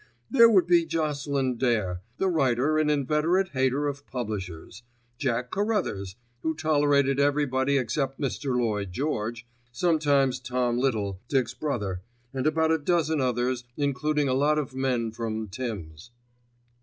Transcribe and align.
There 0.31 0.49
would 0.49 0.65
be 0.65 0.83
Jocelyn 0.87 1.57
Dare, 1.59 2.01
the 2.17 2.27
writer 2.27 2.79
and 2.79 2.89
inveterate 2.89 3.49
hater 3.49 3.85
of 3.87 4.03
publishers, 4.07 4.81
Jack 5.19 5.51
Carruthers, 5.51 6.15
who 6.41 6.55
tolerated 6.55 7.19
everybody 7.19 7.77
except 7.77 8.19
Mr. 8.19 8.57
Lloyd 8.59 8.91
George, 8.93 9.45
sometimes 9.71 10.39
Tom 10.39 10.79
Little, 10.79 11.21
Dick's 11.27 11.53
brother, 11.53 12.01
and 12.33 12.47
about 12.47 12.71
a 12.71 12.79
dozen 12.79 13.21
others, 13.21 13.63
including 13.77 14.27
a 14.27 14.33
lot 14.33 14.57
of 14.57 14.73
men 14.73 15.11
from 15.11 15.47
"Tims." 15.49 16.09